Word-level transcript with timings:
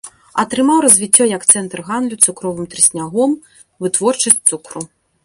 Атрымаў 0.43 0.79
развіццё 0.85 1.27
як 1.37 1.43
цэнтр 1.51 1.83
гандлю 1.89 2.17
цукровым 2.29 2.65
трыснягом, 2.71 3.37
вытворчасць 3.85 4.41
цукру. 4.53 4.81